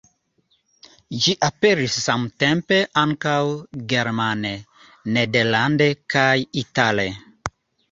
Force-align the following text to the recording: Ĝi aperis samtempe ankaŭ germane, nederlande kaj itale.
Ĝi 1.25 1.33
aperis 1.47 1.97
samtempe 2.05 2.79
ankaŭ 3.03 3.35
germane, 3.93 4.55
nederlande 5.21 5.91
kaj 6.17 6.35
itale. 6.67 7.09